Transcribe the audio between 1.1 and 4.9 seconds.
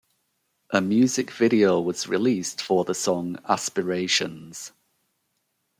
video was released for the song "Aspirations".